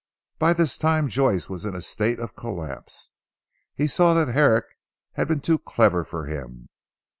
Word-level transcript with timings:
By 0.39 0.53
this 0.53 0.79
time 0.79 1.09
Joyce 1.09 1.47
was 1.47 1.63
in 1.63 1.75
a 1.75 1.81
state 1.83 2.17
of 2.19 2.35
collapse. 2.35 3.11
He 3.75 3.85
saw 3.85 4.15
that 4.15 4.29
Herrick 4.33 4.65
had 5.11 5.27
been 5.27 5.41
too 5.41 5.59
clever 5.59 6.03
for 6.03 6.25
him. 6.25 6.69